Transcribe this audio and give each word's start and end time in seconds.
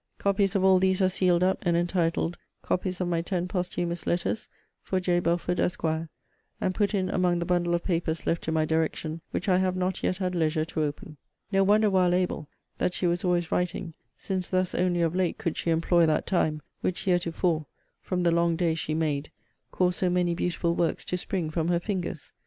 Copies 0.17 0.55
of 0.55 0.63
all 0.63 0.79
these 0.79 0.99
are 0.99 1.09
sealed 1.09 1.43
up, 1.43 1.59
and 1.61 1.77
entitled, 1.77 2.35
Copies 2.63 2.99
of 2.99 3.07
my 3.07 3.21
ten 3.21 3.47
posthumous 3.47 4.07
letters, 4.07 4.47
for 4.81 4.99
J. 4.99 5.19
Belford, 5.19 5.59
Esq.; 5.59 5.83
and 5.83 6.73
put 6.73 6.95
in 6.95 7.07
among 7.07 7.37
the 7.37 7.45
bundle 7.45 7.75
of 7.75 7.83
papers 7.83 8.25
left 8.25 8.43
to 8.45 8.51
my 8.51 8.65
direction, 8.65 9.21
which 9.29 9.47
I 9.47 9.59
have 9.59 9.75
not 9.75 10.01
yet 10.01 10.17
had 10.17 10.33
leisure 10.33 10.65
to 10.65 10.81
open. 10.81 11.17
No 11.51 11.63
wonder, 11.63 11.87
while 11.87 12.15
able, 12.15 12.49
that 12.79 12.95
she 12.95 13.05
was 13.05 13.23
always 13.23 13.51
writing, 13.51 13.93
since 14.17 14.49
thus 14.49 14.73
only 14.73 15.03
of 15.03 15.13
late 15.15 15.37
could 15.37 15.55
she 15.55 15.69
employ 15.69 16.07
that 16.07 16.25
time, 16.25 16.63
which 16.81 17.01
heretofore, 17.05 17.67
from 18.01 18.23
the 18.23 18.31
long 18.31 18.55
days 18.55 18.79
she 18.79 18.95
made, 18.95 19.29
caused 19.69 19.99
so 19.99 20.09
many 20.09 20.33
beautiful 20.33 20.73
works 20.73 21.05
to 21.05 21.15
spring 21.15 21.51
from 21.51 21.67
her 21.67 21.79
fingers. 21.79 22.33